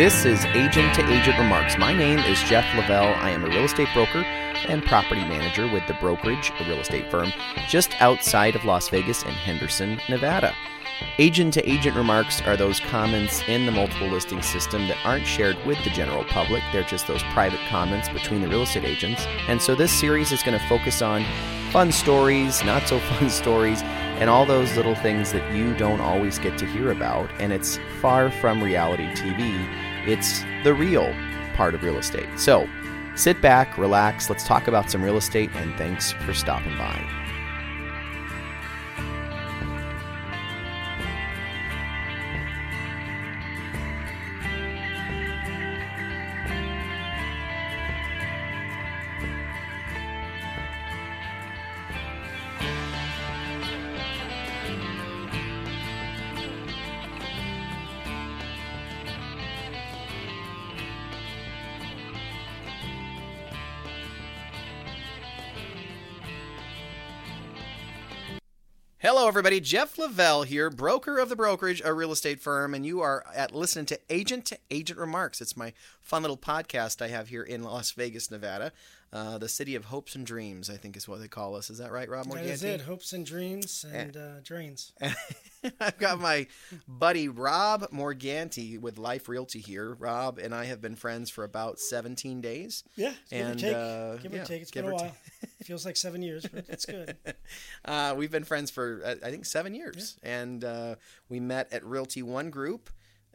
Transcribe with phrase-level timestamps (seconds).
[0.00, 1.76] This is Agent to Agent Remarks.
[1.76, 3.12] My name is Jeff Lavelle.
[3.16, 4.20] I am a real estate broker
[4.66, 7.34] and property manager with the brokerage, a real estate firm,
[7.68, 10.54] just outside of Las Vegas in Henderson, Nevada.
[11.18, 15.58] Agent to agent remarks are those comments in the multiple listing system that aren't shared
[15.66, 16.62] with the general public.
[16.72, 19.26] They're just those private comments between the real estate agents.
[19.48, 21.26] And so this series is going to focus on
[21.72, 26.38] fun stories, not so fun stories, and all those little things that you don't always
[26.38, 27.30] get to hear about.
[27.38, 31.14] And it's far from reality TV, it's the real
[31.54, 32.28] part of real estate.
[32.38, 32.68] So
[33.14, 37.19] sit back, relax, let's talk about some real estate, and thanks for stopping by.
[69.12, 69.58] Hello, everybody.
[69.58, 73.52] Jeff Lavelle here, broker of the brokerage, a real estate firm, and you are at
[73.52, 75.40] listening to Agent to Agent Remarks.
[75.40, 78.70] It's my fun little podcast I have here in Las Vegas, Nevada,
[79.12, 80.70] uh, the city of hopes and dreams.
[80.70, 81.68] I think is what they call us.
[81.70, 82.34] Is that right, Rob Morganti?
[82.34, 82.80] That is it.
[82.82, 84.92] Hopes and dreams and uh, drains.
[85.80, 86.46] I've got my
[86.88, 89.94] buddy Rob Morganti with Life Realty here.
[89.94, 92.84] Rob and I have been friends for about 17 days.
[92.96, 93.74] Yeah, give and or take.
[93.74, 94.62] uh, give yeah, or take.
[94.62, 95.16] It's give been a while.
[95.64, 97.16] Feels like seven years, but it's good.
[97.84, 100.94] uh, we've been friends for uh, I think seven years, and uh,
[101.28, 102.88] we met at Realty One Group.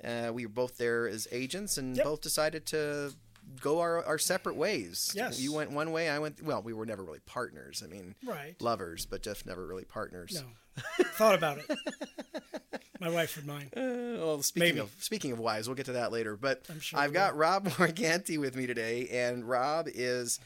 [0.04, 2.06] Uh, we were both there as agents, and Yep.
[2.06, 3.14] both decided to
[3.62, 5.12] go our, our separate ways.
[5.16, 5.40] Yes.
[5.40, 6.42] you went one way, I went.
[6.42, 7.82] Well, we were never really partners.
[7.84, 8.56] I mean, Right.
[8.62, 10.42] lovers, but just never really partners.
[10.42, 11.04] No.
[11.18, 11.66] Thought about it.
[13.00, 13.70] My wife would mind.
[13.76, 14.80] Uh, well, speaking Maybe.
[14.80, 16.38] of speaking of wives, we'll get to that later.
[16.38, 20.40] But I'm sure I've we got Rob Morganti with me today, and Rob is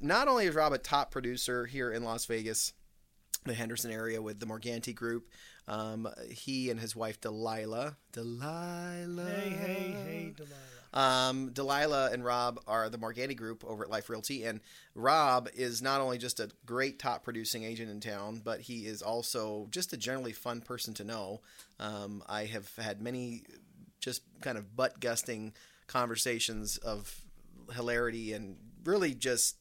[0.00, 2.72] not only is Rob a top producer here in Las Vegas,
[3.44, 5.28] the Henderson area with the Morganti Group.
[5.68, 10.54] Um, he and his wife Delilah, Delilah, Hey, hey, hey, Delilah.
[10.94, 14.60] Um, Delilah and Rob are the Morganti Group over at Life Realty, and
[14.94, 19.02] Rob is not only just a great top producing agent in town, but he is
[19.02, 21.40] also just a generally fun person to know.
[21.80, 23.42] Um, I have had many
[23.98, 25.52] just kind of butt gusting
[25.88, 27.12] conversations of
[27.74, 29.56] hilarity and really just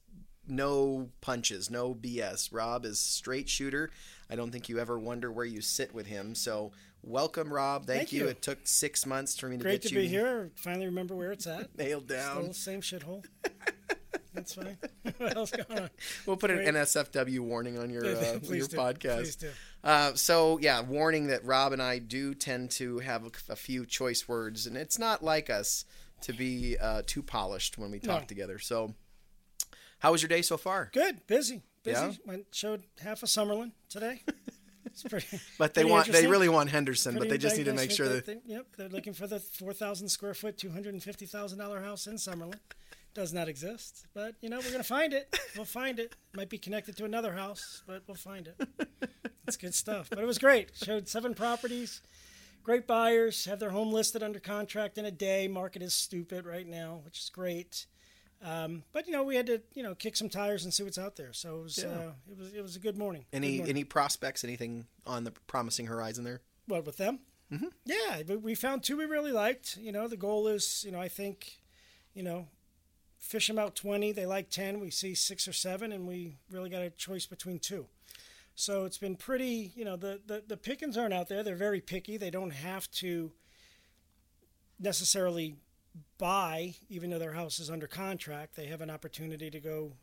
[0.47, 2.49] no punches, no BS.
[2.51, 3.89] Rob is straight shooter.
[4.29, 6.35] I don't think you ever wonder where you sit with him.
[6.35, 7.85] So welcome, Rob.
[7.85, 8.23] Thank, Thank you.
[8.23, 8.27] you.
[8.29, 10.51] It took six months for me to Great get to you Great to be here.
[10.55, 11.77] Finally remember where it's at.
[11.77, 12.35] nailed down.
[12.37, 13.23] Still the same shithole.
[14.33, 14.77] That's fine.
[15.17, 15.89] what else going on?
[16.25, 18.77] We'll put an NSFW warning on your uh, your do.
[18.77, 19.17] podcast.
[19.17, 19.49] Please do.
[19.83, 23.85] Uh, so yeah, warning that Rob and I do tend to have a, a few
[23.85, 25.85] choice words, and it's not like us
[26.21, 28.27] to be uh, too polished when we talk No.
[28.27, 28.57] together.
[28.57, 28.95] So,
[29.99, 30.89] how was your day so far?
[30.93, 31.27] Good.
[31.27, 31.61] Busy.
[31.83, 31.99] Busy.
[32.01, 32.11] Yeah?
[32.25, 34.23] Went showed half of Summerlin today.
[35.09, 35.39] Pretty.
[35.57, 38.25] But they want they really want Henderson, but they just need to make sure that
[38.25, 41.59] they- Yep, they're looking for the four thousand square foot, two hundred and fifty thousand
[41.59, 42.59] dollar house in Summerlin.
[43.13, 45.35] Does not exist, but you know we're gonna find it.
[45.55, 46.15] We'll find it.
[46.33, 48.87] Might be connected to another house, but we'll find it.
[49.47, 50.09] It's good stuff.
[50.09, 50.71] But it was great.
[50.75, 52.01] Showed seven properties.
[52.63, 55.47] Great buyers have their home listed under contract in a day.
[55.47, 57.85] Market is stupid right now, which is great.
[58.43, 60.97] Um, but you know we had to you know kick some tires and see what's
[60.97, 61.31] out there.
[61.33, 61.89] So it was Yeah.
[61.89, 63.25] uh, it was it was a good morning.
[63.31, 63.69] Good any morning.
[63.69, 66.41] any prospects, anything on the promising horizon there.
[66.67, 67.19] What with them?
[67.51, 67.67] Mm-hmm.
[67.85, 69.77] Yeah, but we found two we really liked.
[69.77, 71.59] You know, the goal is, you know, I think,
[72.13, 72.47] you know,
[73.19, 74.11] fish them out twenty.
[74.11, 74.79] They like ten.
[74.79, 77.87] We see six or seven, and we really got a choice between two.
[78.55, 79.71] So it's been pretty.
[79.75, 81.43] You know, the the the pickings aren't out there.
[81.43, 82.17] They're very picky.
[82.17, 83.31] They don't have to
[84.79, 85.55] necessarily
[86.17, 88.55] buy, even though their house is under contract.
[88.55, 89.93] They have an opportunity to go,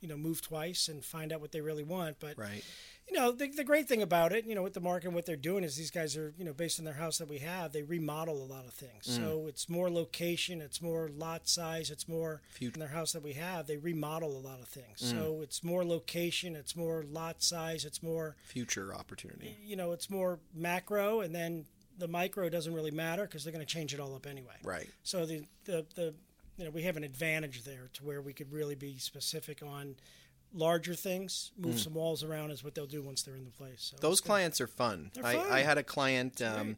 [0.00, 2.18] you know, move twice and find out what they really want.
[2.20, 2.64] But Right.
[3.06, 5.26] you know, the, the great thing about it, you know, with the market and what
[5.26, 7.72] they're doing is these guys are, you know, based on their house that we have,
[7.72, 9.06] they remodel a lot of things.
[9.06, 9.16] Mm.
[9.16, 13.22] So it's more location, it's more lot size, it's more Fut- in their house that
[13.22, 15.02] we have, they remodel a lot of things.
[15.02, 15.10] Mm.
[15.10, 19.58] So it's more location, it's more lot size, it's more, Future opportunity.
[19.62, 21.66] you know, it's more macro, and then
[22.00, 24.56] the micro doesn't really matter because they're going to change it all up anyway.
[24.64, 24.88] Right.
[25.04, 26.14] So the, the the
[26.58, 29.94] you know we have an advantage there to where we could really be specific on
[30.52, 33.92] larger things, move some walls around is what they'll do once they're in the place.
[33.92, 34.26] So Those good.
[34.26, 35.12] clients are fun.
[35.22, 35.38] I.
[35.38, 36.76] I had a client, um,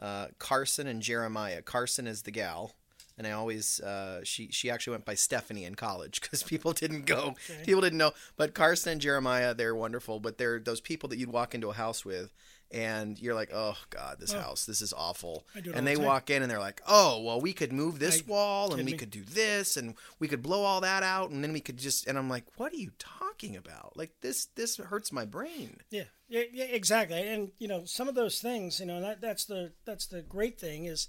[0.00, 1.60] uh, Carson and Jeremiah.
[1.60, 2.72] Carson is the gal.
[3.18, 7.04] and I always uh, she she actually went by Stephanie in college because people didn't
[7.04, 7.62] go, Okay.
[7.66, 8.12] people didn't know.
[8.38, 11.74] But Carson and Jeremiah, they're wonderful, but they're those people that you'd walk into a
[11.74, 12.32] house with.
[12.72, 14.38] And you're like, oh God, this Oh.
[14.40, 15.44] house, this is awful.
[15.56, 17.72] I do it And they the walk in and they're like, oh, well, we could
[17.72, 18.98] move this I- wall and we me?
[18.98, 22.06] could do this and we could blow all that out and then we could just.
[22.06, 23.96] And I'm like, what are you talking about?
[23.96, 25.78] Like this, this hurts my brain.
[25.90, 27.20] Yeah, yeah, yeah, exactly.
[27.26, 30.60] And you know, some of those things, you know, that that's the that's the great
[30.60, 31.08] thing is,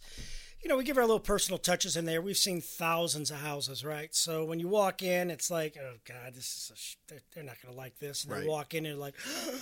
[0.63, 2.21] you know, we give our little personal touches in there.
[2.23, 4.13] We've seen thousands of houses, right?
[4.15, 7.43] So when you walk in, it's like, oh God, this is a sh- they're, they're
[7.43, 8.23] not going to like this.
[8.23, 8.43] And Right.
[8.45, 9.13] you walk in and like.
[9.47, 9.59] Oh,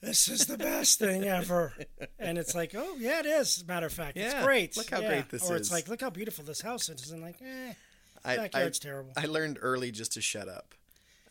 [0.00, 1.72] This is the best thing ever,
[2.20, 3.64] and it's like, oh yeah, it is.
[3.66, 4.76] Matter of fact, Yeah, it's great.
[4.76, 5.08] look how Yeah.
[5.08, 5.50] great this or is.
[5.50, 7.72] Or it's like, look how beautiful this house is, and like, eh,
[8.24, 9.12] I, backyard's I, terrible.
[9.16, 10.74] I learned early just to shut up.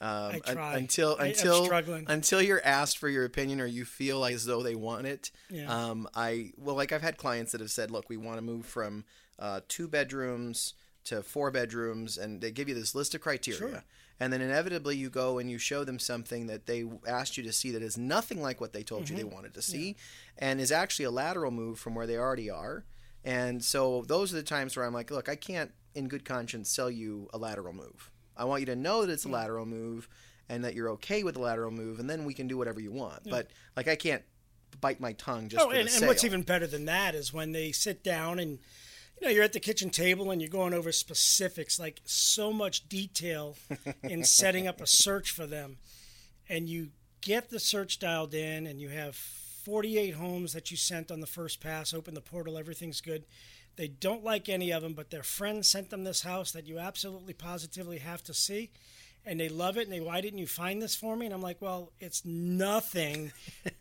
[0.01, 0.77] Um, I un- try.
[0.77, 2.05] until am until struggling.
[2.07, 5.31] until you're asked for your opinion or you feel as though they want it.
[5.49, 5.73] Yeah.
[5.73, 8.65] Um, I well, like I've had clients that have said, "Look, we want to move
[8.65, 9.05] from
[9.39, 10.73] uh, two bedrooms
[11.07, 13.59] to four bedrooms," and they give you this list of criteria.
[13.59, 13.83] Sure.
[14.19, 17.53] And then inevitably you go and you show them something that they asked you to
[17.53, 19.31] see that is nothing like what they told you they Mm-hmm.
[19.33, 19.95] wanted to see,
[20.39, 22.83] and is actually a lateral move from where they already are.
[23.23, 26.69] And so those are the times where I'm like, look, I can't, in good conscience,
[26.69, 28.09] sell you a lateral move.
[28.35, 30.07] I want you to know that it's a lateral move
[30.49, 32.91] and that you're okay with the lateral move, and then we can do whatever you
[32.91, 33.29] want.
[33.29, 34.23] But like, I can't
[34.81, 37.71] bite my tongue just Oh, and, and what's even better than that is when they
[37.71, 38.59] sit down and
[39.19, 42.87] you know you're at the kitchen table and you're going over specifics, like so much
[42.87, 43.55] detail
[44.03, 45.77] in setting up a search for them,
[46.49, 46.89] and you
[47.21, 51.27] get the search dialed in, and you have 48 homes that you sent on the
[51.27, 51.93] first pass.
[51.93, 53.25] Open the portal, everything's good.
[53.75, 56.79] They don't like any of them, but their friend sent them this house that you
[56.79, 58.71] absolutely positively have to see.
[59.29, 61.25] And they love it, and they why didn't you find this for me?
[61.25, 63.33] And I'm like, well, it's nothing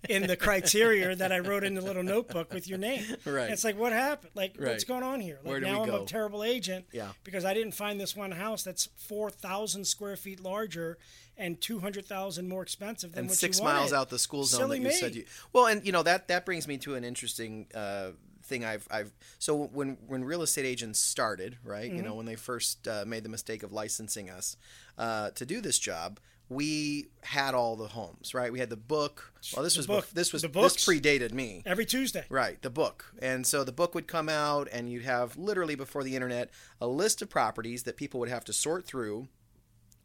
[0.08, 3.04] in the criteria that I wrote in the little notebook with your name.
[3.24, 3.48] Right.
[3.50, 4.32] It's like, what happened?
[4.34, 5.38] Like, what's going on here?
[5.44, 6.02] Like, now I'm go?
[6.02, 7.10] a terrible agent Yeah.
[7.24, 10.98] because I didn't find this one house that's 4,000 square feet larger
[11.38, 14.00] and 200,000 more expensive than what you wanted and what six you miles wanted.
[14.00, 14.94] out the school zone Silly that you me.
[14.94, 18.08] said you well and you know that that brings me to an interesting uh,
[18.44, 22.16] thing I've I've so when when real estate agents started right you know Mm-hmm.
[22.16, 24.56] when they first uh, made the mistake of licensing us
[24.98, 29.32] uh, to do this job we had all the homes right we had the book
[29.54, 30.06] well this The was book.
[30.06, 32.24] bef- this was The this predated me Every Tuesday.
[32.28, 33.12] Right, the book.
[33.20, 36.50] And so the book would come out, and you'd have literally before the internet
[36.80, 39.26] a list of properties that people would have to sort through,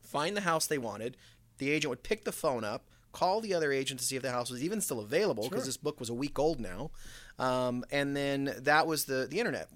[0.02, 1.16] find the house they wanted.
[1.60, 4.32] The agent would pick the phone up, call the other agent to see if the
[4.32, 5.66] house was even still available because Sure.
[5.68, 6.90] this book was a week old now.
[7.38, 9.70] Um, and then that was the, the internet.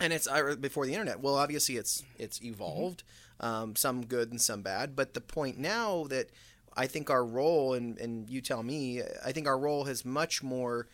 [0.00, 1.20] And it's uh, before the internet.
[1.20, 3.02] Well, obviously it's it's evolved,
[3.40, 4.96] um, some good and some bad.
[4.96, 6.30] But the point now that
[6.76, 10.42] I think our role, and, and you tell me, I think our role has much
[10.42, 10.88] more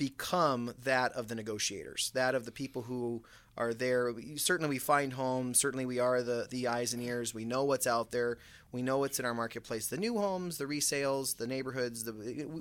[0.00, 3.22] become that of the negotiators, that of the people who
[3.56, 4.14] are there.
[4.36, 5.60] Certainly, we find homes.
[5.60, 7.34] Certainly, we are the the eyes and ears.
[7.34, 8.38] We know what's out there.
[8.72, 9.88] We know what's in our marketplace.
[9.88, 12.04] The new homes, the resales, the neighborhoods.
[12.04, 12.12] The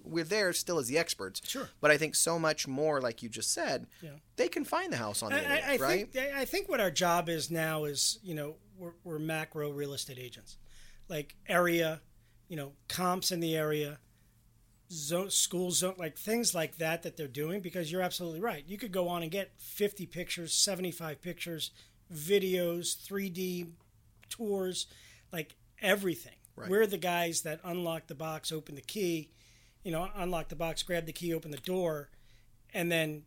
[0.03, 1.41] we're there still as the experts.
[1.47, 1.69] Sure.
[1.80, 4.09] But I think so much more, like you just said, Yeah.
[4.36, 6.12] they can find the house on the I, internet, I, I right?
[6.12, 9.94] think I think what our job is now is you know we're, we're macro real
[9.94, 10.57] estate agents,
[11.07, 12.01] like area,
[12.50, 14.00] you know comps in the area,
[14.91, 17.62] zone, school zone, like things like that that they're doing.
[17.62, 18.63] Because you're absolutely right.
[18.68, 21.71] You could go on and get 50 pictures, 75 pictures,
[22.13, 23.69] videos, 3D
[24.30, 24.88] tours,
[25.31, 26.33] like everything.
[26.56, 26.69] Right.
[26.69, 29.30] We're the guys that unlock the box, open the key,
[29.84, 32.10] you know, unlock the box, grab the key, open the door,
[32.74, 33.24] and then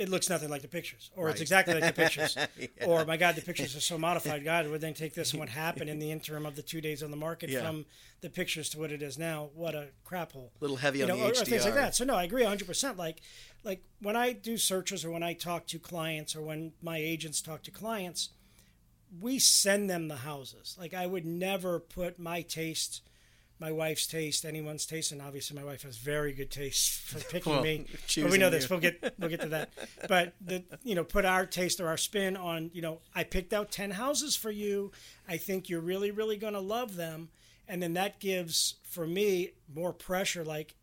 [0.00, 2.86] it looks nothing like the pictures, or it's exactly like the pictures, Yeah.
[2.86, 4.42] or my God, the pictures are so modified.
[4.42, 7.02] God, would then take this and what happened in the interim of the two days
[7.02, 7.60] on the market Yeah.
[7.60, 7.84] from
[8.22, 9.50] the pictures to what it is now?
[9.54, 10.52] What a crap hole.
[10.58, 11.94] A little heavy You on know, the or, or things like that.
[11.94, 12.66] So no, I agree 100.
[12.66, 13.20] percent Like,
[13.62, 17.42] like when I do searches or when I talk to clients or when my agents
[17.42, 18.30] talk to clients,
[19.20, 20.76] we send them the houses.
[20.80, 23.02] Like I would never put my taste,
[23.60, 27.52] my wife's taste, anyone's taste, and obviously my wife has very good taste for picking
[27.52, 27.86] Well, me.
[28.16, 28.50] But we know you.
[28.50, 28.68] this.
[28.70, 29.70] We'll get we'll get to that.
[30.08, 33.52] But the you know put our taste or our spin on you know I picked
[33.52, 34.90] out ten houses for you.
[35.28, 37.28] I think you're really really going to love them,
[37.68, 40.44] and then that gives for me more pressure.
[40.44, 40.74] Like,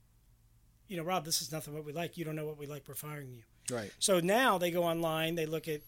[0.87, 2.17] you know, Rob, this is nothing what we like.
[2.17, 2.83] You don't know what we like.
[2.87, 3.75] We're firing you.
[3.75, 3.91] right.
[3.99, 5.81] So now they go online, they look at,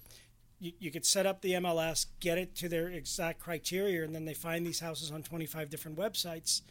[0.59, 4.25] you, you could set up the MLS, get it to their exact criteria, and then
[4.25, 6.61] they find these houses on 25 different websites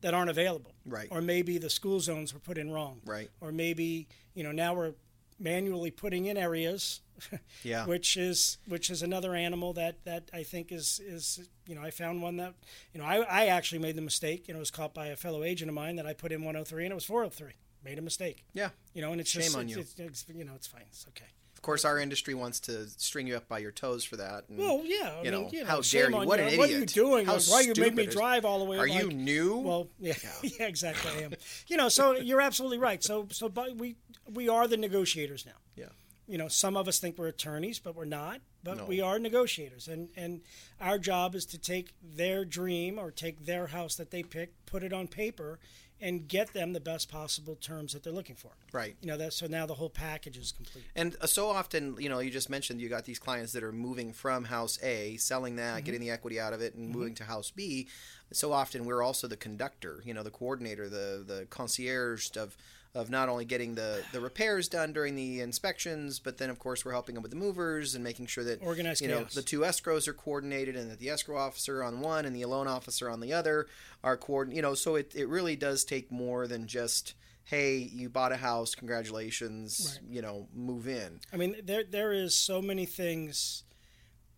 [0.00, 0.72] that aren't available.
[0.86, 1.08] Right.
[1.10, 3.00] Or maybe the school zones were put in wrong.
[3.06, 3.30] Right.
[3.40, 4.94] Or maybe, you know, now we're
[5.38, 7.00] manually putting in areas.
[7.62, 7.86] Yeah.
[7.86, 11.90] Which is which is another animal that, that I think is is you know I
[11.90, 12.54] found one that
[12.92, 15.16] you know I, I actually made the mistake you know it was caught by a
[15.16, 17.52] fellow agent of mine that I put in 103 and it was 403
[17.84, 18.70] made a mistake Yeah.
[18.94, 19.80] you know, and it's Shame just on it's, you.
[19.80, 20.82] It's, it's, you know, it's fine.
[20.88, 21.30] It's okay.
[21.64, 24.44] Of course, our industry wants to string you up by your toes for that.
[24.50, 25.14] and, Well, yeah.
[25.14, 26.16] I you mean, know, you know, how dare you?
[26.18, 27.24] What an What are you doing?
[27.24, 28.76] How Like, why you make me drive all the way?
[28.76, 29.56] Are you new?
[29.56, 31.10] Well, yeah, yeah, exactly.
[31.10, 31.32] I am.
[31.66, 33.02] You know, so you're absolutely right.
[33.02, 33.96] So, so, but we
[34.30, 35.56] we are the negotiators now.
[35.74, 35.86] yeah.
[36.26, 38.42] You know, some of us think we're attorneys, but we're not.
[38.62, 38.84] But No.
[38.84, 40.42] we are negotiators, and and
[40.82, 44.82] our job is to take their dream or take their house that they pick, put
[44.82, 45.58] it on paper,
[46.04, 48.50] and get them the best possible terms that they're looking for.
[48.72, 48.94] Right.
[49.00, 50.84] You know, that so now the whole package is complete.
[50.94, 53.72] And uh, so often, you know, you just mentioned you got these clients that are
[53.72, 55.84] moving from house A, selling that, Mm-hmm.
[55.86, 57.88] getting the equity out of it, and moving to house B.
[58.32, 62.56] So often, we're also the conductor, you know, the coordinator, the the concierge of
[62.94, 66.84] of not only getting the the repairs done during the inspections, but then of course
[66.84, 69.34] we're helping them with the movers and making sure that Organized you know chaos.
[69.34, 72.68] the two escrows are coordinated and that the escrow officer on one and the loan
[72.68, 73.66] officer on the other
[74.04, 74.56] are coordinated.
[74.56, 77.14] You know, so it it really does take more than just.
[77.46, 78.74] Hey, you bought a house.
[78.74, 79.98] Congratulations.
[80.02, 80.14] Right.
[80.14, 81.20] You know, move in.
[81.30, 83.64] I mean, there there is so many things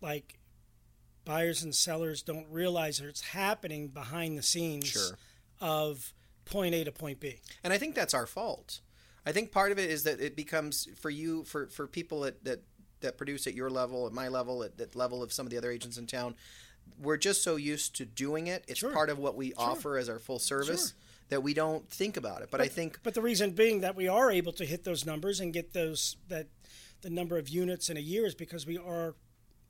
[0.01, 0.39] like
[1.23, 5.17] buyers and sellers don't realize that it's happening behind the scenes Sure.
[5.61, 6.13] of
[6.49, 7.37] point A to point B.
[7.63, 8.81] and I think that's our fault.
[9.25, 12.43] I think part of it is that it becomes for you for for people that
[12.45, 12.63] that,
[13.01, 15.57] that produce at your level, at my level, at that level of some of the
[15.57, 16.35] other agents in town.
[16.99, 18.63] We're just so used to doing it.
[18.67, 18.93] It's Sure.
[18.93, 20.93] part of what we offer as our full service
[21.29, 22.47] that we don't think about it.
[22.49, 25.41] But, I think But the reason being that we are able to hit those numbers
[25.41, 26.47] and get those that
[27.01, 29.15] the number of units in a year is because we are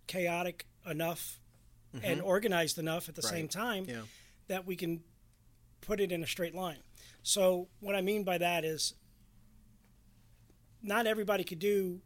[0.05, 1.39] chaotic enough
[2.03, 3.59] and organized enough at the same Mm-hmm.
[3.59, 4.01] Time Yeah.
[4.47, 5.03] that we can
[5.81, 6.79] put it in a straight line.
[7.23, 8.93] So what I mean by that is
[10.81, 12.01] not everybody could do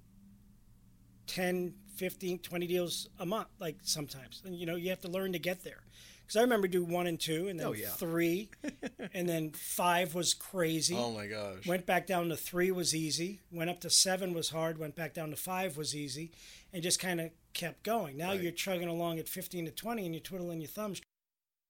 [1.27, 4.41] 10, 15, 20 deals a month like sometimes.
[4.45, 5.83] And you know, you have to learn to get there.
[6.27, 7.89] Cuz I remember do 1 and 2 and then Oh, yeah.
[7.89, 8.49] 3
[9.13, 10.95] and then 5 was crazy.
[10.97, 11.67] Oh my gosh.
[11.67, 15.13] Went back down to 3 was easy, went up to 7 was hard, went back
[15.13, 16.31] down to 5 was easy
[16.73, 18.15] and just kind of kept going.
[18.17, 18.41] Now Right.
[18.41, 21.01] you're chugging along at 15 to 20 and you're twiddling your thumbs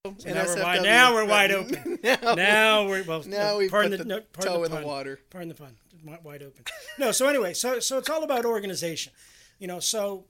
[0.03, 1.99] And now we're wide- now we're wide open.
[2.03, 3.23] now, now we're well.
[3.27, 5.19] now we've put the, the, no, toe the in the water.
[5.29, 5.75] Pardon the pun.
[6.23, 6.63] Wide open.
[6.97, 7.11] No.
[7.11, 9.13] So anyway, so so it's all about organization.
[9.59, 10.25] You know, so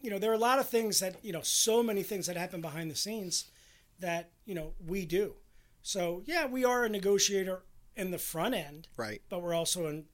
[0.00, 2.36] you know there are a lot of things that you know, so many things that
[2.36, 3.44] happen behind the scenes
[4.00, 5.34] that you know we do.
[5.82, 7.62] So yeah, we are a negotiator
[7.94, 9.22] in the front end, Right.
[9.28, 10.06] but we're also an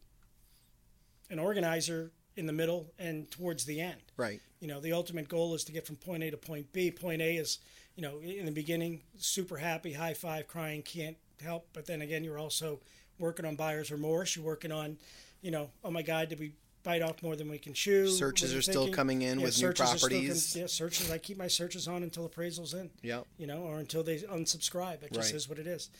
[1.31, 4.03] an organizer in the middle and towards the end.
[4.19, 4.41] Right.
[4.61, 6.91] You know, the ultimate goal is to get from point A to point B.
[6.91, 7.59] Point A is,
[7.97, 11.67] you know, in the beginning, super happy, high five, crying, can't help.
[11.73, 12.81] But then again, you're also
[13.19, 14.37] working on buyer's remorse.
[14.37, 14.97] You're working on,
[15.43, 18.09] you know, oh my God, did we bite off more than we can chew?
[18.09, 20.57] Searches are still coming in with new searches are still con- properties.
[20.57, 21.11] yeah, searches.
[21.11, 23.27] I keep my searches on until appraisal's in Yep.
[23.39, 25.03] you know, or until they unsubscribe.
[25.03, 25.37] It just Right.
[25.37, 25.91] is what it is.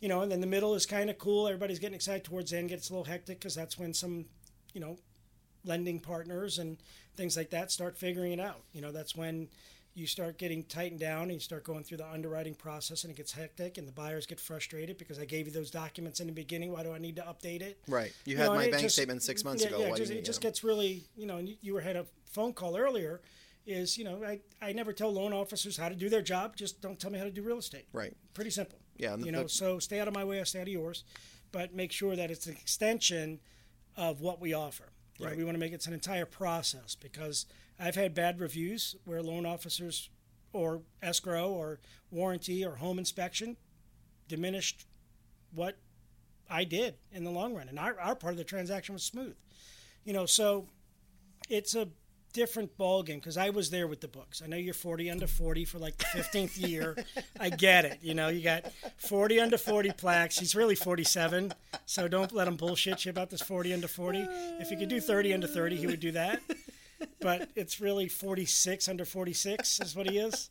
[0.00, 1.46] You know, and then the middle is kind of cool.
[1.46, 2.70] Everybody's getting excited towards the end.
[2.70, 4.24] Gets a little hectic because that's when some,
[4.72, 4.96] you know,
[5.62, 6.78] lending partners and
[7.16, 8.62] things like that start figuring it out.
[8.72, 9.48] You know, that's when
[10.00, 13.16] you start getting tightened down and you start going through the underwriting process and it
[13.16, 16.32] gets hectic and the buyers get frustrated because I gave you those documents in the
[16.32, 16.72] beginning.
[16.72, 17.78] Why do I need to update it?
[17.86, 18.12] Right.
[18.24, 19.80] You You had know, my bank just- statement six months yeah, ago.
[19.80, 20.48] Yeah, it just, it just them?
[20.48, 23.20] gets really, you know, and you, were had a phone call earlier.
[23.66, 26.56] Is you know, I, I never tell loan officers how to do their job.
[26.56, 27.84] Just don't tell me how to do real estate.
[27.92, 28.16] Right.
[28.32, 28.78] Pretty simple.
[28.96, 30.40] Yeah, You know, the- so stay out of my way.
[30.40, 31.04] I stay out of yours,
[31.52, 33.38] but make sure that it's an extension
[33.96, 34.92] of what we offer.
[35.18, 35.38] You know, Right.
[35.38, 37.44] we want to make it an entire process because
[37.80, 40.10] I've had bad reviews where loan officers
[40.52, 43.56] or escrow or warranty or home inspection
[44.28, 44.86] diminished
[45.52, 45.78] what
[46.48, 47.68] I did in the long run.
[47.68, 49.34] And our, our part of the transaction was smooth.
[50.04, 50.66] You know, so
[51.48, 51.88] it's a
[52.32, 54.42] different ball game because I was there with the books.
[54.44, 56.96] I know you're 40 under 40 for like the 15th year.
[57.38, 57.98] I get it.
[58.02, 58.66] You know, you got
[58.98, 60.38] 40 under 40 plaques.
[60.38, 61.52] He's really 47,
[61.86, 64.26] so don't let him bullshit you about this 40 under 40.
[64.60, 66.40] If he could do 30 under 30, he would do that.
[67.20, 70.50] But it's really 46 under 46 is what he is.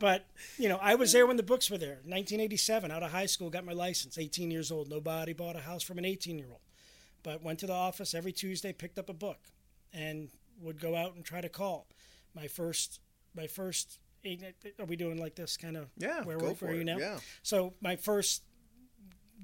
[0.00, 0.26] But
[0.58, 2.00] you know, I was there when the books were there.
[2.04, 4.18] 1987, out of high school, got my license.
[4.18, 4.88] 18 years old.
[4.88, 6.60] Nobody bought a house from an 18 year old.
[7.22, 9.38] But went to the office every Tuesday, picked up a book,
[9.92, 10.28] and
[10.60, 11.86] would go out and try to call.
[12.34, 13.00] My first,
[13.34, 13.98] my first.
[14.78, 15.90] Are we doing like this kind of?
[15.98, 16.96] Yeah, Where, go for you now?
[16.96, 17.18] yeah.
[17.42, 18.42] So my first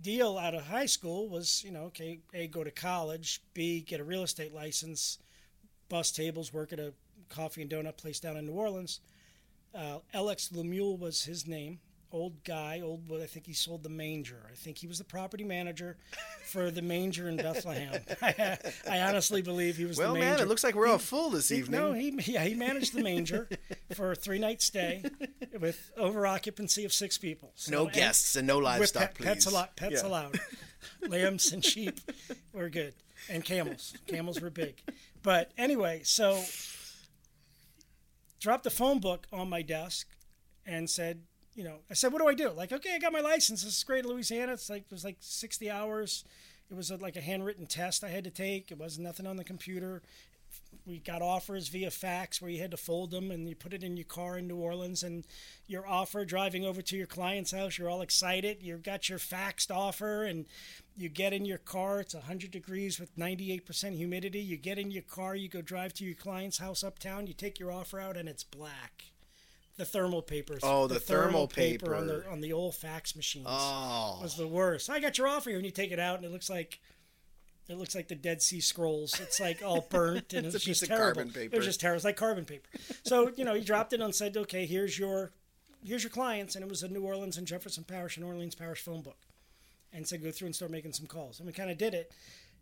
[0.00, 4.00] deal out of high school was, you know, okay, a go to college, b get
[4.00, 5.18] a real estate license,
[5.90, 6.94] bus tables, work at a
[7.28, 9.00] coffee and donut place down in New Orleans.
[9.74, 11.80] Uh, Alex Lemuel was his name.
[12.12, 13.02] Old guy, old.
[13.12, 14.42] I think he sold the manger.
[14.50, 15.96] I think he was the property manager
[16.44, 18.00] for the manger in Bethlehem.
[18.20, 18.58] I,
[18.90, 20.34] I honestly believe he was Well, the manger.
[20.38, 21.80] man, it looks like we're all full this He- evening.
[21.80, 23.48] No, he yeah he managed the manger
[23.94, 25.04] for a three night stay
[25.60, 27.52] with over occupancy of six people.
[27.54, 29.52] So- no and- guests and no livestock, pet- pets please.
[29.52, 29.76] allowed.
[29.76, 30.08] Pets Yeah.
[30.08, 30.40] allowed.
[31.08, 32.00] Lambs and sheep
[32.52, 32.94] were good,
[33.28, 33.94] and camels.
[34.08, 34.82] Camels were big.
[35.22, 36.42] But anyway, so
[38.40, 40.08] dropped the phone book on my desk
[40.66, 41.22] and said,
[41.54, 42.50] you know, I said, what do I do?
[42.50, 43.62] Like, okay, I got my license.
[43.62, 44.52] This is great, Louisiana.
[44.52, 46.24] It's like it was like 60 hours.
[46.70, 48.70] It was a, like a handwritten test I had to take.
[48.70, 50.02] It wasn't nothing on the computer.
[50.86, 53.84] We got offers via fax where you had to fold them and you put it
[53.84, 55.24] in your car in New Orleans and
[55.66, 57.78] your offer driving over to your client's house.
[57.78, 58.62] You're all excited.
[58.62, 60.46] You've got your faxed offer and
[60.96, 62.00] you get in your car.
[62.00, 64.40] It's 100 degrees with 98% humidity.
[64.40, 65.36] You get in your car.
[65.36, 67.26] You go drive to your client's house uptown.
[67.26, 69.04] You take your offer out and it's black.
[69.76, 70.58] The thermal paper.
[70.62, 72.04] Oh, the thermal on paper.
[72.04, 74.90] the on the old fax machines Oh, was the worst.
[74.90, 76.80] I got your offer here, and you take it out, and it looks like
[77.70, 79.18] it looks like the Dead Sea Scrolls.
[79.20, 81.14] It's like all burnt, and It's it's, a piece just of terrible.
[81.22, 81.56] carbon It paper.
[81.56, 81.96] was just terrible.
[81.96, 82.68] It's like carbon paper.
[83.04, 85.32] So you know, he dropped it and said, "Okay, here's your
[85.84, 88.80] here's your clients," and it was a New Orleans and Jefferson Parish and Orleans Parish
[88.80, 89.18] phone book,
[89.92, 92.12] and said, "Go through and start making some calls." And we kind of did it.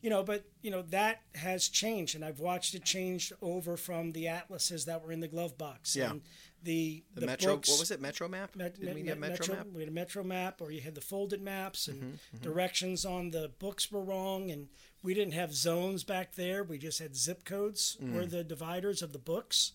[0.00, 4.12] You know, but you know that has changed, and I've watched it change over from
[4.12, 5.96] the atlases that were in the glove box.
[5.96, 6.10] Yeah.
[6.12, 6.22] And
[6.62, 7.54] the the, Metro.
[7.56, 8.00] books, What was it?
[8.00, 8.54] Metro Map.
[8.54, 9.66] Met, Did we met- get met- Metro, Map?
[9.74, 13.30] We had a Metro map, or you had the folded maps, and Mm-hmm, directions on
[13.30, 14.68] the books were wrong, and
[15.02, 16.62] we didn't have zones back there.
[16.64, 18.12] We just had zip codes Mm.
[18.14, 19.72] were the dividers of the books.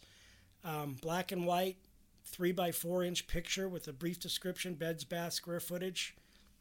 [0.64, 1.78] Um, black and white,
[2.26, 6.16] three by four inch picture with a brief description, beds, bath, square footage,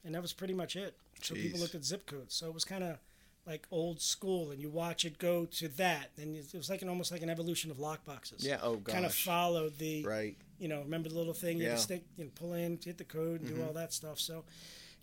[0.04, 0.96] and that was pretty much it.
[1.22, 2.34] So people looked at zip codes.
[2.34, 2.98] So it was kind of
[3.46, 6.88] like old school, and you watch it go to that, and it was like an
[6.88, 8.44] almost like an evolution of lockboxes.
[8.44, 8.58] Yeah.
[8.62, 10.36] Oh Kind of followed the Right.
[10.60, 11.70] you know, remember the little thing you Yeah.
[11.70, 11.76] Mm-hmm.
[11.76, 14.18] to stick, you know, pull in, hit the code, and do all that stuff.
[14.20, 14.44] So,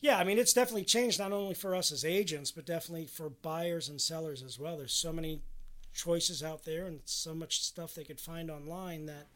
[0.01, 3.29] yeah, I mean, it's definitely changed not only for us as agents, but definitely for
[3.29, 4.77] buyers and sellers as well.
[4.77, 5.41] There's so many
[5.93, 9.27] choices out there, and so much stuff they could find online that,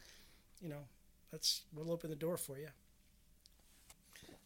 [0.62, 0.86] you know,
[1.32, 2.68] that's will open the door for you.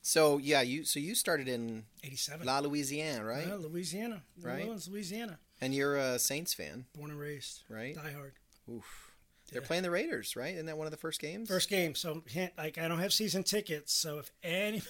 [0.02, 3.48] So yeah, you so you started in 87, La Louisiana, right?
[3.48, 4.64] Yeah, Louisiana, New Right.
[4.64, 7.94] Orleans, Louisiana, And you're a Saints fan, born and raised, right?
[7.94, 8.34] die hard.
[8.72, 9.12] Oof.
[9.52, 9.68] They're Yeah.
[9.68, 10.54] playing the Raiders, right?
[10.54, 11.48] Isn't that one of the first games?
[11.50, 12.24] First game, so
[12.58, 13.94] like I don't have season tickets.
[13.94, 14.82] So if any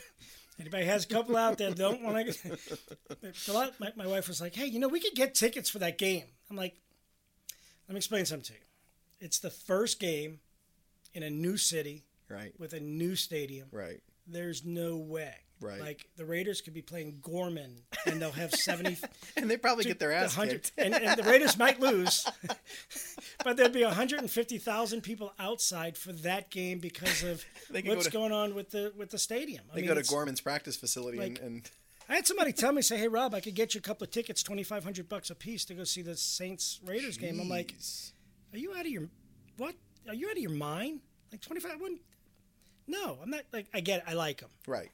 [0.60, 2.58] anybody has a couple out there, don't want to.
[3.80, 6.24] my, my wife was like, "Hey, you know, we could get tickets for that game."
[6.50, 6.76] I'm like,
[7.88, 8.60] "Let me explain something to you.
[9.20, 10.40] It's the first game
[11.14, 12.54] in a new city Right.
[12.60, 13.68] with a new stadium.
[13.72, 14.02] Right.
[14.28, 15.80] There's no way." Right.
[15.80, 18.98] Like the Raiders could be playing Gorman, and they'll have seventy.
[19.38, 20.72] And they probably get their ass kicked.
[20.78, 22.28] and, and the Raiders might lose,
[23.44, 28.12] but there'd be 150,000 people outside for that game because of could go what's to-
[28.12, 29.64] going on with the with the stadium.
[29.72, 31.70] I They mean, go to Gorman's practice facility and, like- and
[32.10, 34.12] I had somebody tell me, say, "Hey, Rob, I could get you a couple of
[34.12, 37.74] tickets, 2,500 bucks a piece, to go see the Saints Raiders game." I'm like,
[38.54, 39.10] "Are you out of your
[39.58, 39.76] what?
[40.08, 41.02] Are you out of your mind?
[41.34, 41.70] Like 25?
[41.72, 42.00] I wouldn't.
[42.88, 43.42] No, I'm not.
[43.52, 44.50] Like I get, it, I like them.
[44.68, 44.90] right.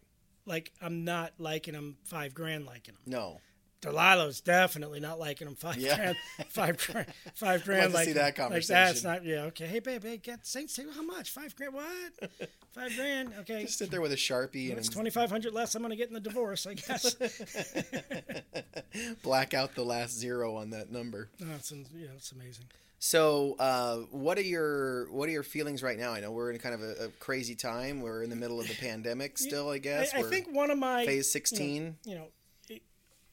[0.46, 3.04] Like I'm not liking them five grand, liking them.
[3.06, 3.40] No.
[3.82, 5.96] Delilah's definitely not liking them five Yeah.
[5.98, 7.94] grand, five grand, five grand.
[7.94, 9.12] like to see that Like that's conversation.
[9.12, 9.42] not yeah.
[9.48, 10.74] Okay, hey babe, hey, get Saints.
[10.74, 11.30] Say how much?
[11.32, 11.74] Five grand?
[11.74, 12.30] What?
[12.74, 13.34] Five grand?
[13.42, 15.76] Okay, Just sit there with a sharpie it's and twenty five hundred less.
[15.76, 17.16] I'm gonna get in the divorce, I guess.
[19.22, 21.30] black out the last zero on that number.
[21.40, 22.66] it's yeah, it's amazing.
[23.06, 26.14] So, uh, what are your what are your feelings right now?
[26.14, 28.00] I know we're in kind of a, a crazy time.
[28.00, 29.70] We're in the middle of the pandemic still.
[29.70, 31.98] I guess I, I think one of my phase sixteen.
[32.06, 32.28] You know,
[32.70, 32.82] it,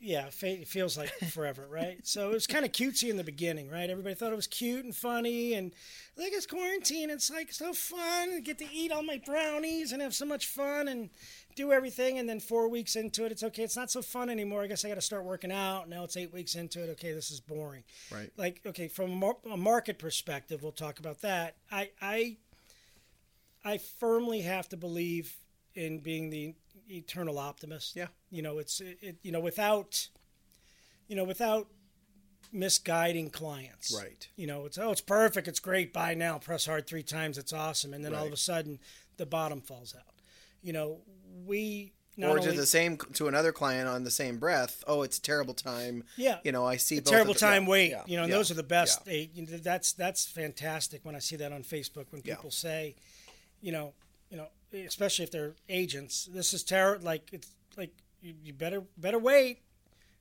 [0.01, 2.05] yeah, it feels like forever, right?
[2.05, 3.89] So it was kind of cutesy in the beginning, right?
[3.89, 5.73] Everybody thought it was cute and funny, and
[6.17, 7.09] like it's quarantine.
[7.09, 8.31] It's like so fun.
[8.35, 11.11] I get to eat all my brownies and have so much fun and
[11.55, 12.19] do everything.
[12.19, 13.63] And then four weeks into it, it's okay.
[13.63, 14.63] It's not so fun anymore.
[14.63, 15.89] I guess I got to start working out.
[15.89, 16.91] Now it's eight weeks into it.
[16.91, 17.85] Okay, this is boring.
[18.13, 18.31] Right.
[18.37, 21.57] Like okay, from a, market perspective, we'll talk about that.
[21.71, 22.37] I I
[23.65, 25.37] I firmly have to believe
[25.75, 26.55] in being the
[26.89, 27.97] eternal optimist.
[27.97, 28.09] Yeah.
[28.31, 30.09] You know, it's it, it you know without
[31.09, 31.69] you know without
[32.53, 33.95] misguiding clients.
[33.97, 34.29] Right.
[34.37, 37.53] You know, it's oh it's perfect, it's great, buy now, press hard 3 times, it's
[37.53, 38.79] awesome and then all of a sudden
[39.17, 40.15] the bottom falls out.
[40.63, 40.99] You know,
[41.47, 44.83] we Or only, to the same to another client on the same breath.
[44.87, 46.05] Oh, it's a terrible time.
[46.17, 46.39] Yeah.
[46.45, 48.51] You know, I see terrible the- yeah, time wait yeah, you know and yeah, those
[48.51, 52.07] are the best they, you know, that's that's fantastic when i see that on facebook
[52.11, 52.95] when people say
[53.63, 53.93] you know
[54.31, 54.47] you know
[54.87, 57.91] especially if they're agents this is terrible like it's like
[58.21, 59.63] you, you better better wait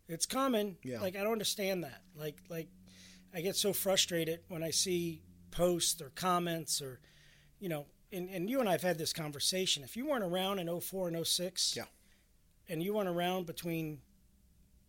[0.08, 1.02] it's coming Yeah.
[1.02, 2.68] like i don't understand that like like
[3.34, 7.00] i get so frustrated when i see posts or comments or
[7.60, 10.80] you know and, and you and i've had this conversation if you weren't around in
[10.82, 11.84] 04 and 06 Yeah.
[12.68, 14.00] and you weren't around between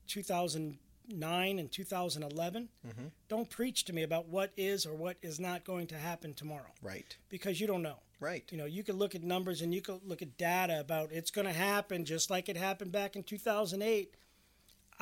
[0.09, 3.05] 2009 and 2011, Mm-hmm.
[3.29, 6.73] don't preach to me about what is or what is not going to happen tomorrow
[6.83, 7.17] Right.
[7.29, 7.99] because you don't know.
[8.21, 8.45] Right.
[8.51, 11.31] You know, you could look at numbers and you could look at data about it's
[11.31, 14.15] going to happen just like it happened back in 2008.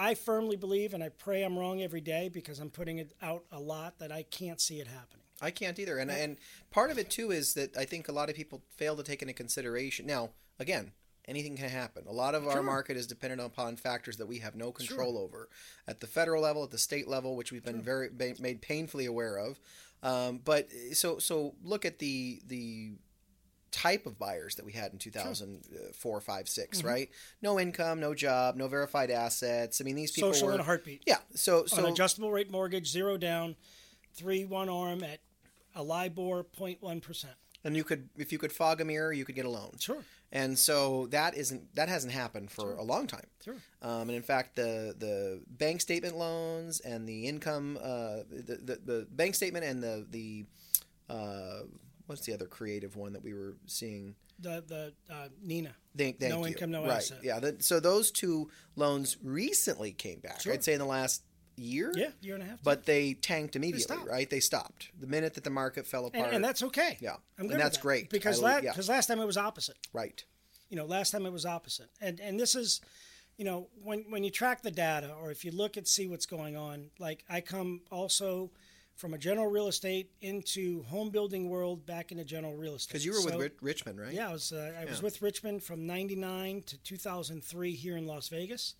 [0.00, 3.42] I firmly believe, and I pray I'm wrong every day because I'm putting it out
[3.50, 5.17] a lot that I can't see it happening.
[5.40, 6.36] I can't either, and and
[6.70, 9.22] part of it too is that I think a lot of people fail to take
[9.22, 10.04] into consideration.
[10.06, 10.92] Now, again,
[11.26, 12.04] anything can happen.
[12.08, 12.62] A lot of our Sure.
[12.62, 15.48] market is dependent upon factors that we have no control over
[15.86, 19.06] at the federal level, at the state level, which we've been very ba- made painfully
[19.06, 19.60] aware of.
[20.02, 22.92] Um, but so so look at the the
[23.70, 26.86] type of buyers that we had in 2004 5 6 Mm-hmm.
[26.86, 27.10] right
[27.42, 30.64] no income no job no verified assets i mean these people Social were in a
[30.64, 31.02] heartbeat.
[31.06, 33.56] yeah so so adjustable rate mortgage, zero down,
[34.14, 35.20] three one arm at
[35.74, 37.34] a LIBOR 0.1 percent.
[37.64, 40.02] and you could if you could fog a mirror you could get a loan Sure,
[40.32, 43.56] and so that isn't that hasn't happened for a long time sure.
[43.82, 48.78] um, and in fact the the bank statement loans and the income uh, the, the
[48.84, 50.44] the bank statement and the the
[51.10, 51.60] uh,
[52.06, 55.74] what's the other creative one that we were seeing The the uh, Nina.
[55.96, 56.48] Thank, thank No you.
[56.52, 56.98] income, no right.
[56.98, 57.18] asset.
[57.24, 57.40] Yeah.
[57.40, 60.40] The, so those two loans recently came back.
[60.40, 60.52] Sure.
[60.52, 61.22] I'd say in the last
[61.58, 61.92] year.
[61.96, 62.62] Yeah, year and a half.
[62.62, 64.08] But they tanked immediately, stopped.
[64.08, 64.28] right?
[64.28, 66.26] They stopped the minute that the market fell apart.
[66.26, 66.96] and, and that's okay.
[67.00, 67.16] Yeah.
[67.38, 67.82] And with that's that.
[67.82, 68.10] great.
[68.10, 68.72] because la- yeah.
[68.88, 69.76] last time it was opposite.
[69.92, 70.22] right.
[70.70, 72.82] You know, last time it was opposite, and and this is,
[73.38, 76.26] you know, when when you track the data or if you look and see what's
[76.26, 78.50] going on, like I come also
[78.94, 82.88] from a general real estate into home building world back into general real estate.
[82.94, 84.12] Because you were with So- Ri- Richmond, right?
[84.12, 88.28] Yeah, I was uh, I was with Richmond from '99 to 2003 here in Las
[88.28, 88.74] Vegas.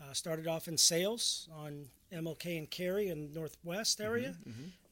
[0.00, 4.34] Uh, started off in sales on MLK and Carey in Northwest Mm-hmm, area.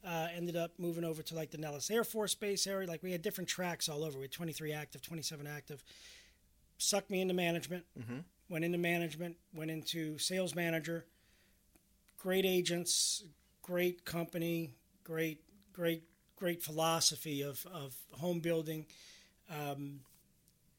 [0.07, 2.89] Uh, ended up moving over to like the Nellis Air Force Base area.
[2.89, 4.17] Like we had different tracks all over.
[4.19, 5.83] We had 23 active, 27 active.
[6.79, 7.85] Sucked me into management.
[7.99, 8.19] Mm-hmm.
[8.49, 9.37] Went into management.
[9.55, 11.05] Went into sales manager.
[12.19, 13.25] Great agents,
[13.63, 14.71] great company,
[15.05, 15.41] great,
[15.73, 16.03] great,
[16.37, 18.87] great philosophy of, of home building.
[19.51, 20.01] Um,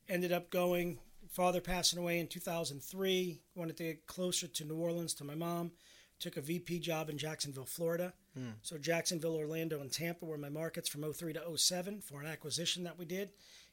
[0.09, 0.97] ended up going,
[1.31, 3.39] father passing away in 2003.
[3.55, 5.71] Wanted to get closer to New Orleans to my mom.
[6.19, 8.13] Took a VP job in Jacksonville, Florida.
[8.37, 8.51] Hmm.
[8.61, 12.83] So Jacksonville, Orlando, and Tampa were my markets from 03 to 07 for an acquisition
[12.83, 13.29] that we did.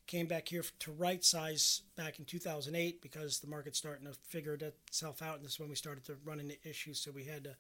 [0.06, 4.54] Came back here to right size back in 2008 because the market's starting to figure
[4.54, 6.98] itself out, and this is when we started to run into issues.
[6.98, 7.56] So we had to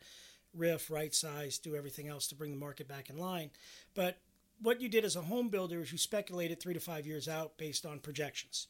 [0.54, 3.50] riff, right size, do everything else to bring the market back in line.
[3.94, 4.16] But
[4.62, 7.58] what you did as a home builder is you speculated three to five years out
[7.58, 8.68] based on projections.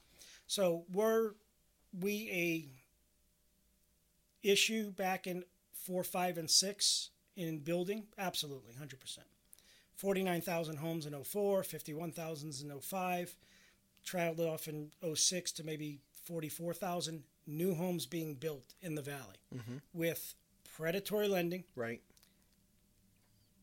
[0.49, 1.37] So were
[1.99, 2.29] we
[4.43, 8.05] a issue back in four, five, and six in building?
[8.19, 9.27] Absolutely, hundred percent.
[9.95, 13.37] Forty-nine thousand homes in 04, 51,000 in 05,
[14.05, 19.37] trailed off in 06 to maybe forty-four thousand new homes being built in the valley
[19.55, 19.77] mm-hmm.
[19.93, 20.35] with
[20.77, 22.01] predatory lending Right.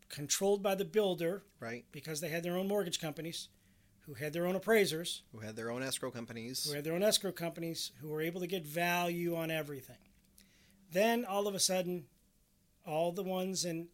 [0.10, 1.86] controlled by the builder Right.
[1.91, 3.48] because they had their own mortgage companies
[4.06, 6.65] who had their own appraisers Who had their own escrow companies.
[6.65, 9.98] who had their own escrow companies who were able to get value on everything.
[10.91, 12.06] Then all of a sudden,
[12.86, 13.88] all the ones in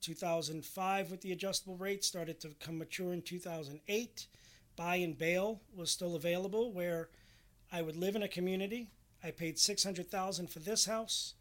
[0.00, 4.26] 2005 with the adjustable rate started to come mature in 2008.
[4.76, 7.10] Buy and bail was still available, where
[7.72, 8.90] I would live in a community.
[9.22, 11.34] I paid 600,000 for this house.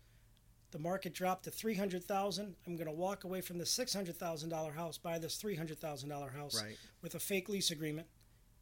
[0.72, 2.56] The market dropped to 300,000.
[2.66, 6.76] I'm going to walk away from the $600,000 house, buy this $300,000 house Right.
[7.02, 8.08] with a fake lease agreement.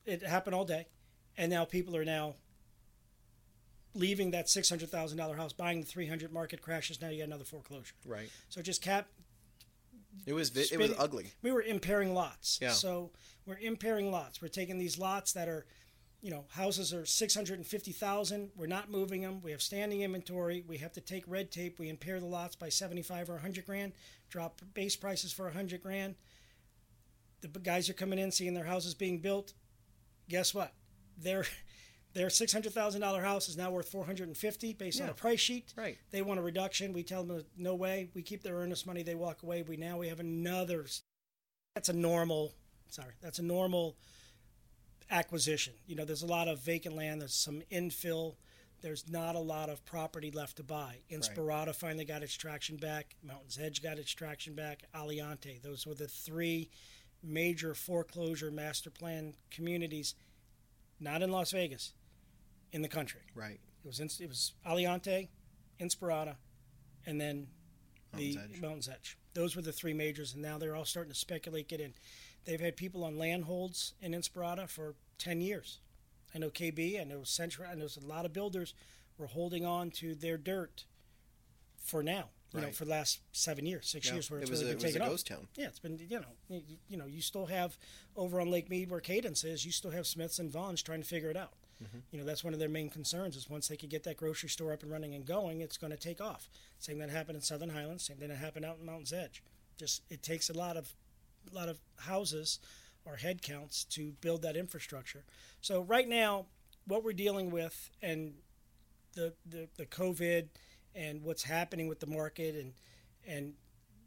[0.06, 0.88] It happened all day
[1.38, 2.36] and now people are now
[3.94, 7.02] leaving that six hundred thousand dollar house, buying the three hundred market crashes.
[7.02, 7.96] Now you got another foreclosure.
[8.06, 8.30] Right.
[8.50, 9.08] So just cap.
[10.26, 11.34] It was vi- it was ugly.
[11.42, 12.60] We were impairing lots.
[12.62, 12.72] Yeah.
[12.72, 13.12] So
[13.46, 14.42] we're impairing lots.
[14.42, 15.66] We're taking these lots that are,
[16.22, 18.52] you know, houses are six hundred and fifty thousand.
[18.56, 19.42] We're not moving them.
[19.42, 20.64] We have standing inventory.
[20.68, 21.80] We have to take red tape.
[21.80, 23.94] We impair the lots by seventy five or hundred grand.
[24.30, 26.16] Drop base prices for hundred grand.
[27.42, 29.54] The guys are coming in, seeing their houses being built.
[30.30, 30.74] Guess what?
[31.18, 31.46] Their
[32.14, 35.08] their six hundred thousand dollar house is now worth four hundred and fifty based on
[35.08, 35.12] Yeah.
[35.12, 35.74] a price sheet.
[35.78, 35.98] Right.
[36.12, 36.94] They want a reduction.
[36.94, 38.10] We tell them uh, no way.
[38.14, 39.04] We keep their earnest money.
[39.04, 39.62] They walk away.
[39.64, 40.86] We now we have another.
[41.76, 42.54] That's a normal.
[42.90, 43.98] Sorry, that's a normal
[45.10, 45.74] acquisition.
[45.86, 47.22] You know, there's a lot of vacant land.
[47.22, 48.36] There's some infill.
[48.82, 51.00] There's not a lot of property left to buy.
[51.12, 53.16] Inspirada finally got its traction back.
[53.24, 54.84] Mountain's Edge got its traction back.
[54.94, 55.62] Aliante.
[55.62, 56.70] Those were the three
[57.26, 60.16] major foreclosure master plan communities,
[61.00, 61.94] not in Las Vegas,
[62.72, 63.22] in the country.
[63.34, 63.60] Right.
[63.84, 65.30] It was it was Aliante,
[65.80, 66.36] Inspirada,
[67.06, 67.48] and then
[68.16, 68.62] the Mountain's Edge.
[68.62, 69.18] Mountain's Edge.
[69.34, 71.94] Those were the three majors, and now they're all starting to speculate, get in.
[72.46, 75.80] They've had people on land holds in Inspirada for ten years.
[76.34, 78.74] I know KB, I know Central, I know a lot of builders
[79.18, 80.86] were holding on to their dirt
[81.80, 82.30] for now.
[82.62, 84.14] You know, for the last seven years, six Yeah.
[84.14, 85.24] years, where It it's was really a, been it taken off.
[85.24, 85.48] town.
[85.56, 87.78] Yeah, it's been you know you, you know you still have
[88.16, 91.08] over on Lake Mead where Cadence is, you still have Smiths and Vons trying to
[91.08, 91.54] figure it out.
[91.84, 91.98] Mm-hmm.
[92.12, 94.48] You know, that's one of their main concerns is once they could get that grocery
[94.48, 96.50] store up and running and going, it's going to take off.
[96.80, 98.06] Same thing that happened in Southern Highlands.
[98.06, 99.44] Same thing that happened out in Mountain's Edge.
[99.78, 100.94] Just it takes a lot of,
[101.52, 102.60] a lot of houses
[103.04, 105.26] or head counts to build that infrastructure.
[105.60, 106.46] So right now,
[106.88, 108.36] what we're dealing with and
[109.16, 110.48] the the, the COVID
[110.96, 112.74] and what's happening with the market and
[113.28, 113.54] and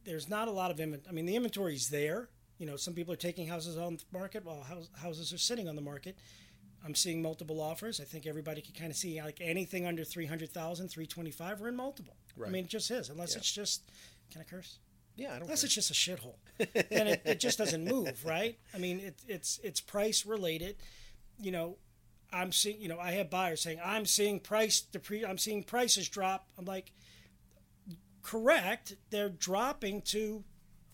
[0.05, 1.11] there's not a lot of inventory.
[1.11, 2.29] I mean, the inventory's there.
[2.59, 5.69] You know, some people are taking houses on the market while house, houses are sitting
[5.69, 6.17] on the market.
[6.85, 8.01] I'm seeing multiple offers.
[8.01, 12.15] I think everybody can kind of see like anything under 300,000, 325, we're in multiple.
[12.37, 12.49] Right.
[12.49, 13.39] I mean, it just is, unless Yeah.
[13.39, 13.83] it's just,
[14.31, 14.79] can I curse?
[15.17, 15.43] Yeah, I don't.
[15.43, 15.67] Unless care.
[15.67, 16.37] it's just a shithole,
[16.93, 18.57] and it, it just doesn't move, right?
[18.73, 20.77] I mean, it, it's it's price related.
[21.41, 21.77] You know,
[22.33, 26.09] I'm seeing, you know, I have buyers saying I'm seeing price depre- I'm seeing prices
[26.09, 26.51] drop.
[26.59, 26.93] I'm like,
[28.23, 30.45] correct, they're dropping to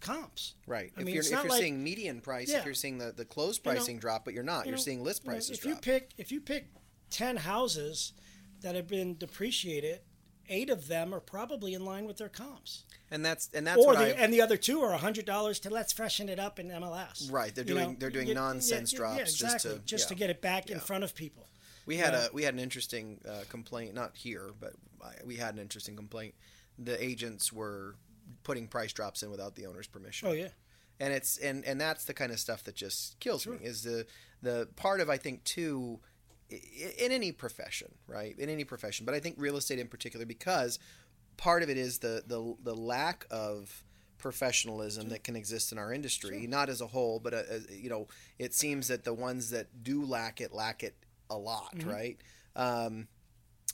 [0.01, 0.55] comps.
[0.66, 0.92] Right.
[0.97, 2.59] I if mean, you're if you're like- seeing median price, Yeah.
[2.59, 4.66] if you're seeing the, the closed You know- pricing drop, but you're not.
[4.66, 5.75] You You're know, seeing list you know, prices if drop.
[5.75, 6.66] you pick if you pick
[7.11, 8.12] ten houses
[8.61, 10.01] that have been depreciated,
[10.48, 12.85] eight of them are probably in line with their comps.
[13.11, 15.61] and that's and that's or what the, I and the other two are hundred dollars
[15.61, 17.30] to let's freshen it up in MLS.
[17.33, 20.14] Right, they're You doing- they're doing yeah, nonsense yeah, drops yeah, just to- just to
[20.14, 21.46] get it back in front of people.
[21.87, 22.26] we had Yeah.
[22.26, 24.72] a we had an interesting uh, complaint not here, but
[25.24, 26.35] we had an interesting complaint.
[26.78, 27.96] The agents were
[28.42, 30.28] putting price drops in without the owner's permission.
[30.28, 30.48] Oh yeah,
[30.98, 33.54] and it's and and that's the kind of stuff that just kills Sure.
[33.59, 34.07] me is the
[34.42, 36.00] the part of i think too
[36.50, 38.38] in any profession right?
[38.38, 40.78] In any profession but i think real estate in particular because
[41.37, 43.83] part of it is the the, the lack of
[44.18, 47.90] professionalism that can exist in our industry not as a whole but uh uh you
[47.90, 48.07] know
[48.38, 50.94] it seems that the ones that do lack it lack it
[51.30, 52.18] a lot right?
[52.57, 53.09] Um,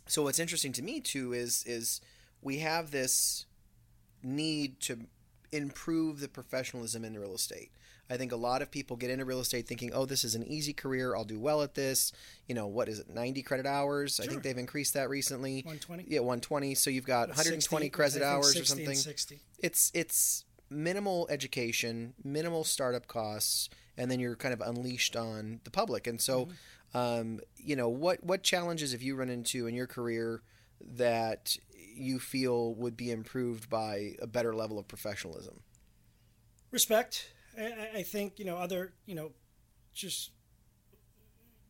[0.07, 2.01] so what's interesting to me too is is
[2.43, 3.47] we have this
[4.23, 5.01] need to
[5.53, 7.71] improve the professionalism in real estate.
[8.11, 10.45] I think a lot of people get into real estate thinking, "Oh, this is an
[10.47, 11.15] easy career.
[11.15, 12.13] I'll do well at this."
[12.49, 13.09] You know, what is it?
[13.09, 14.19] 90 credit hours.
[14.19, 15.57] I think they've increased that recently.
[15.63, 16.05] 120.
[16.09, 16.75] Yeah, 120.
[16.75, 18.97] So you've got 120 60, credit hours or 60 something.
[18.97, 19.41] Sixty.
[19.61, 25.71] It's it's minimal education, minimal startup costs, and then you're kind of unleashed on the
[25.71, 26.07] public.
[26.07, 26.97] And so, Mm-hmm.
[26.97, 30.43] um, you know, what what challenges have you run into in your career
[30.81, 31.57] that
[31.95, 35.63] you feel would be improved by a better level of professionalism?
[36.73, 37.33] respect.
[37.99, 39.33] I- think you know other you know,
[39.95, 40.31] just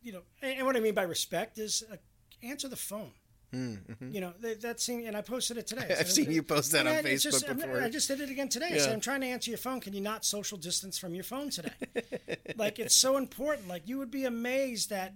[0.01, 1.95] you know, and, and what I mean by respect is uh,
[2.43, 3.11] answer the phone.
[3.53, 4.13] Mm-hmm.
[4.13, 5.85] You know that, that scene, and I posted it today.
[5.89, 7.81] I I've seen you post that on Facebook just, before.
[7.81, 8.67] I just did it again today.
[8.67, 8.79] I Yeah.
[8.83, 9.81] said, I'm trying to answer your phone.
[9.81, 11.71] Can you not social distance from your phone today?
[12.55, 13.67] like it's so important.
[13.67, 15.13] Like you would be amazed at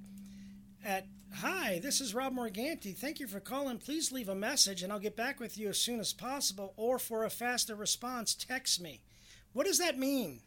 [0.83, 2.93] at hi, this is Rob Morganti.
[2.95, 3.77] Thank you for calling.
[3.77, 6.73] Please leave a message, and I'll get back with you as soon as possible.
[6.75, 8.99] Or for a faster response, text me.
[9.53, 10.41] What does that mean?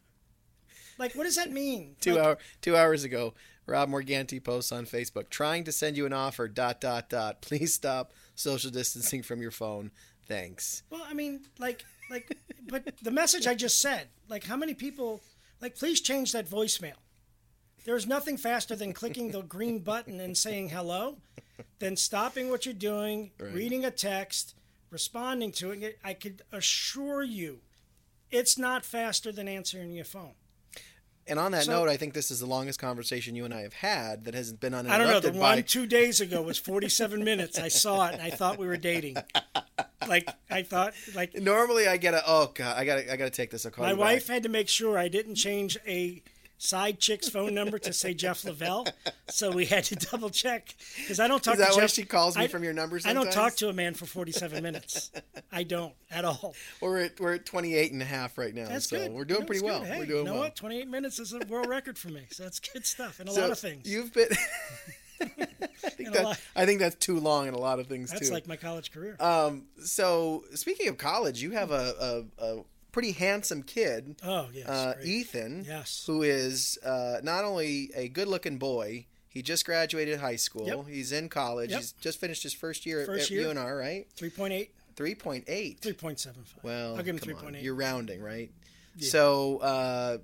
[0.99, 1.97] Like, what does that mean?
[2.01, 3.35] two Like, hour two hours ago,
[3.67, 6.49] Rob Morganti posts on Facebook trying to send you an offer.
[6.49, 7.41] Dot dot dot.
[7.43, 9.91] Please stop social distancing from your phone.
[10.27, 10.83] Thanks.
[10.91, 15.23] Well, I mean, like, like, but the message I just said, like, how many people,
[15.63, 16.95] like, please change that voicemail.
[17.85, 21.17] There's nothing faster than clicking the green button and saying hello,
[21.79, 23.55] than stopping what you're doing, Right.
[23.55, 24.55] reading a text,
[24.91, 25.99] responding to it.
[26.05, 27.61] I could assure you,
[28.31, 30.35] it's not faster than answering your phone.
[31.29, 33.61] And on that So- note, I think this is the longest conversation you and I
[33.63, 34.93] have had that hasn't been on another.
[34.93, 35.39] I uninterrupted don't know.
[35.47, 35.55] The by.
[35.57, 37.59] one two days ago was 47 minutes.
[37.59, 39.17] I saw it and I thought we were dating.
[40.07, 43.51] Like I thought, like Normally, I get a oh god, I gotta I gotta take
[43.51, 43.67] this.
[43.67, 46.23] Call My you back." wife had to make sure I didn't change a
[46.59, 48.87] side chick's phone number to say Jeff Lavelle,
[49.29, 51.91] so we had to double check because I don't talk Is that to why Jeff.
[51.91, 54.63] she calls me I- from your number I don't talk to a man for 47
[54.63, 55.11] minutes.
[55.53, 56.55] I don't at all.
[56.81, 59.13] We're at we're at 28 and a half right now, That's so good.
[59.13, 59.83] we're doing No, pretty well.
[59.85, 60.43] Hey, we're doing you know well.
[60.43, 60.57] what?
[60.57, 63.41] 28 minutes is a world record for me, so that's good stuff and a So
[63.43, 63.89] lot of things.
[63.89, 64.29] You've been.
[65.21, 68.29] I think that lot- I think that's too long in a lot of things that's
[68.29, 68.35] too.
[68.35, 69.17] like my college career.
[69.21, 74.67] Um, so speaking of college, you have a, a, a pretty handsome kid, oh yes,
[74.69, 74.95] uh.
[75.05, 76.05] Ethan, Yes.
[76.07, 79.07] who is uh, not only a good-looking boy.
[79.31, 80.67] He just graduated high school.
[80.67, 80.87] Yep.
[80.89, 81.71] He's in college.
[81.71, 81.79] Yep.
[81.81, 83.49] He's just finished his first year First at, year.
[83.49, 84.07] UNR, right?
[84.17, 85.81] 3.8, Three point eight.
[85.83, 86.35] 3.75.
[86.63, 87.53] Well, I'll give him come on.
[87.55, 87.63] 3.8.
[87.63, 88.51] You're rounding, right?
[88.99, 90.19] So, uh,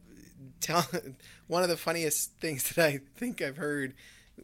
[0.60, 0.84] tell
[1.46, 3.94] one of the funniest things that I think I've heard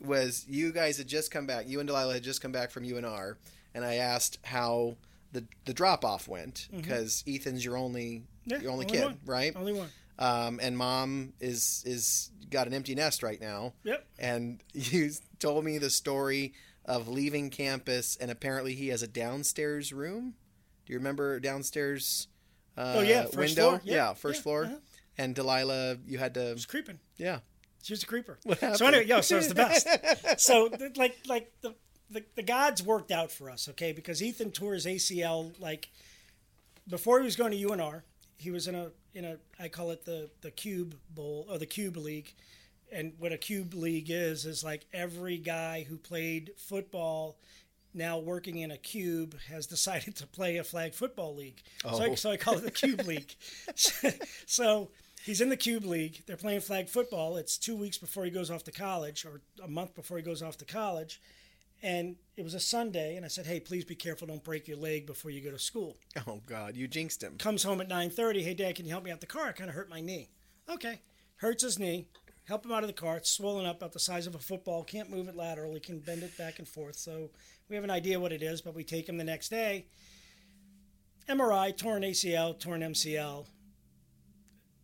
[0.01, 1.67] was you guys had just come back.
[1.67, 3.37] You and Delilah had just come back from UNR,
[3.75, 4.97] and I asked how
[5.33, 8.53] the the drop off went because Ethan's your only Mm-hmm.
[8.53, 9.19] Yeah, your only, only kid, one.
[9.27, 9.53] right?
[9.55, 9.89] Only one.
[10.19, 13.75] Um, and mom is is got an empty nest right now.
[13.85, 14.07] Yep.
[14.19, 16.55] And you told me the story
[16.87, 20.35] of leaving campus, and apparently he has a downstairs room.
[20.87, 22.29] Do you remember downstairs?
[22.77, 23.69] Uh, Oh, yeah, first window.
[23.69, 23.81] floor.
[23.85, 24.65] Yeah, Yeah, first yeah, floor.
[24.65, 24.77] uh-huh.
[25.19, 26.53] And Delilah, you had to.
[26.53, 26.99] It's creeping.
[27.19, 27.41] Yeah.
[27.83, 28.39] She was a creeper.
[28.45, 29.87] What So anyway, yo, so it's the best.
[30.41, 31.75] so like like the,
[32.11, 33.93] the the gods worked out for us, okay?
[33.93, 35.91] Because Ethan tore his ACL like
[36.89, 38.03] before he was going to UNR.
[38.37, 41.67] He was in a in a I call it the the Cube Bowl or the
[41.67, 42.35] Cube League.
[42.93, 47.37] And what a Cube League is is like every guy who played football
[47.93, 51.63] now working in a cube has decided to play a flag football league.
[51.83, 52.15] So, I, Oh.
[52.15, 53.35] so I call it the Cube League.
[54.47, 54.91] so
[55.25, 56.23] he's in the Cube League.
[56.27, 57.37] They're playing flag football.
[57.37, 60.43] It's two weeks before he goes off to college, or a month before he goes
[60.43, 61.21] off to college.
[61.83, 64.27] And it was a Sunday, and I said, "Hey, please be careful.
[64.27, 67.39] Don't break your leg before you go to school." Oh God, you jinxed him.
[67.39, 68.43] Comes home at 9:30.
[68.43, 69.49] Hey, Dad, can you help me out the car?
[69.49, 70.31] I kind of hurt my knee.
[70.69, 71.01] Okay,
[71.37, 72.09] hurts his knee.
[72.45, 73.17] Help him out of the car.
[73.17, 74.83] It's swollen up about the size of a football.
[74.83, 75.81] Can't move it laterally.
[75.81, 76.97] Can bend it back and forth.
[76.97, 77.31] So
[77.69, 79.87] we have an idea what it is, but we take him the next day.
[81.29, 83.47] MRI, torn ACL, torn MCL.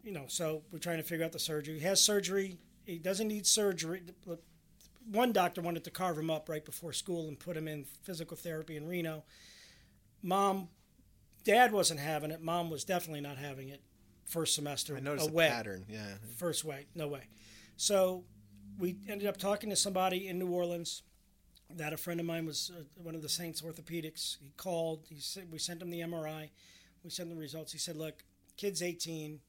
[0.05, 1.79] You know, so we're trying to figure out the surgery.
[1.79, 2.59] He has surgery.
[2.85, 4.03] He doesn't need surgery.
[5.11, 8.37] One doctor wanted to carve him up right before school and put him in physical
[8.37, 9.25] therapy in Reno.
[10.23, 10.69] Mom,
[11.45, 12.43] dad wasn't having it.
[12.43, 13.81] Mom was definitely not having it.
[14.25, 15.85] First semester I noticed away a pattern.
[15.89, 16.15] Yeah.
[16.37, 17.29] first way, no way.
[17.77, 18.25] So
[18.79, 21.03] we ended up talking to somebody in New Orleans.
[21.71, 24.37] That a friend of mine was uh, one of the Saints orthopedics.
[24.41, 25.05] He called.
[25.09, 26.51] He said we sent him the MRI.
[27.03, 27.73] We sent him the results.
[27.73, 28.25] He said, "Look,
[28.57, 29.41] kid's 18.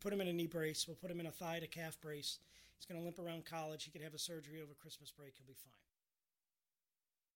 [0.00, 0.86] Put him in a knee brace.
[0.86, 2.38] We'll put him in a thigh to calf brace.
[2.80, 3.84] He's going to limp around college.
[3.84, 5.34] He could have a surgery over Christmas break.
[5.36, 5.89] He'll be fine."